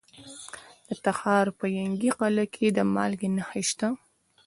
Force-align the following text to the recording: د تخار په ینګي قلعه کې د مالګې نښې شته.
د 0.87 0.89
تخار 1.05 1.45
په 1.59 1.65
ینګي 1.79 2.11
قلعه 2.19 2.45
کې 2.53 2.67
د 2.71 2.79
مالګې 2.93 3.29
نښې 3.37 3.63
شته. 3.69 3.87